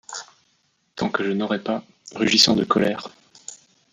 [0.95, 1.83] Tant que je n'aurais pas,
[2.15, 3.07] rugissant de colère